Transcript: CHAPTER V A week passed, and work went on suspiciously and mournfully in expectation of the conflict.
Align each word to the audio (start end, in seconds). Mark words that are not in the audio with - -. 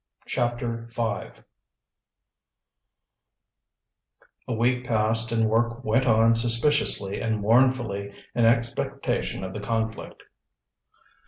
CHAPTER 0.25 0.89
V 0.91 1.03
A 1.03 1.33
week 4.55 4.83
passed, 4.83 5.31
and 5.31 5.47
work 5.47 5.83
went 5.83 6.07
on 6.07 6.33
suspiciously 6.33 7.21
and 7.21 7.39
mournfully 7.41 8.11
in 8.33 8.45
expectation 8.45 9.43
of 9.43 9.53
the 9.53 9.59
conflict. 9.59 10.23